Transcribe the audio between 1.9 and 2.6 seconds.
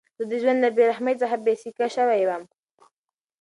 شوی وم.